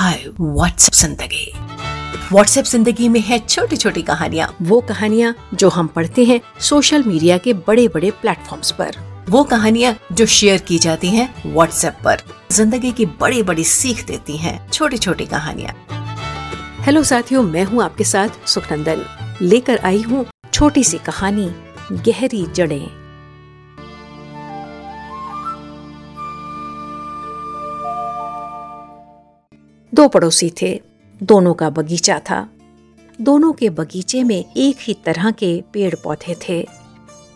[0.00, 1.52] हाय WhatsApp ज़िंदगी।
[2.32, 7.36] WhatsApp ज़िंदगी में है छोटी छोटी कहानियाँ। वो कहानियाँ जो हम पढ़ते हैं सोशल मीडिया
[7.38, 8.96] के बड़े बड़े प्लेटफॉर्म्स पर।
[9.28, 14.36] वो कहानियाँ जो शेयर की जाती हैं व्हाट्सएप पर। ज़िंदगी की बड़ी बड़ी सीख देती
[14.36, 15.74] हैं छोटी छोटी कहानियाँ।
[16.84, 19.04] हेलो साथियों, मैं हूँ आपके साथ सुखनंदन।
[19.42, 21.50] लेकर आई हूँ छोटी सी कहानी,
[21.92, 22.99] गहरी जड़ें।
[29.92, 30.80] दो पड़ोसी थे।
[31.20, 32.48] दोनों का बगीचा था।
[33.20, 36.62] दोनों के बगीचे में एक ही तरह के पेड़ पौधे थे।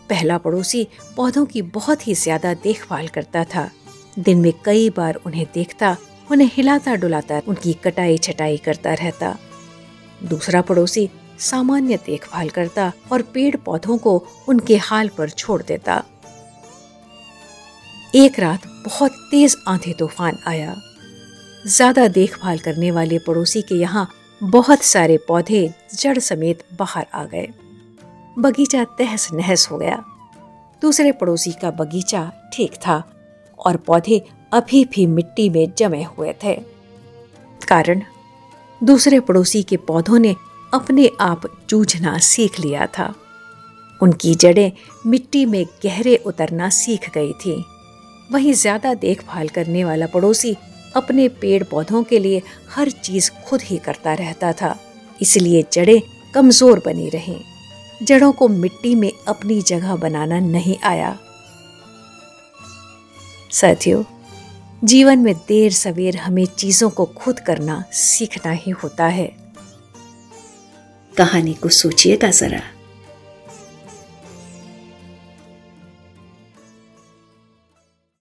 [0.09, 3.69] पहला पड़ोसी पौधों की बहुत ही ज़्यादा देखभाल करता था।
[4.19, 5.95] दिन में कई बार उन्हें देखता,
[6.31, 9.35] उन्हें हिलाता डुलाता उनकी कटाई छटाई करता रहता।
[10.23, 11.09] दूसरा पड़ोसी
[11.39, 14.17] सामान्य देखभाल करता और पेड़ पौधों को
[14.47, 16.03] उनके हाल पर छोड़ देता।
[18.15, 20.75] एक रात बहुत तेज आंधी तूफ़ान आया।
[21.65, 24.07] ज़्यादा देखभाल करने वाले पड़ोसी के यहाँ
[24.41, 27.47] बहुत सारे पौधे जड़ समेत बाहर आ गए।
[28.37, 30.03] बगीचा तहस नहस हो गया।
[30.81, 33.01] दूसरे पड़ोसी का बगीचा ठीक था
[33.59, 34.21] और पौधे
[34.53, 36.53] अभी भी मिट्टी में जमे हुए थे।
[37.61, 38.01] कारण,
[38.81, 40.35] दूसरे पड़ोसी के पौधों ने
[40.73, 43.13] अपने आप जूझना सीख लिया था।
[44.01, 44.71] उनकी जड़ें
[45.05, 47.63] मिट्टी में गहरे उतरना सीख गई थी।
[48.31, 50.55] वहीं ज़्यादा देखभाल करने वाला पड़ोसी
[50.95, 54.77] अपने पेड़ पौधों के लिए हर चीज़ खुद ही करता रहता था,
[55.21, 56.01] इसलिए जड़ें
[56.33, 57.39] कमज़ोर बनी रहीं।
[58.03, 61.17] जड़ों को मिट्टी में अपनी जगह बनाना नहीं आया।
[63.51, 64.03] साथियों,
[64.83, 69.27] जीवन में देर सवेर हमें चीज़ों को खुद करना सीखना ही होता है।
[71.17, 72.61] कहानी को सोचिएगा जरा।